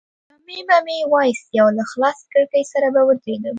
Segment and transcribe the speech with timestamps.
[0.27, 3.49] جامې به مې وایستې او له خلاصې کړکۍ سره به ودرېدم.